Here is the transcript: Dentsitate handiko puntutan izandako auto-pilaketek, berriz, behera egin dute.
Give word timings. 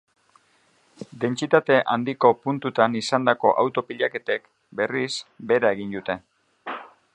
Dentsitate 1.25 1.75
handiko 1.95 2.31
puntutan 2.45 2.97
izandako 3.01 3.53
auto-pilaketek, 3.65 4.49
berriz, 4.81 5.11
behera 5.53 5.75
egin 5.77 5.97
dute. 6.01 6.17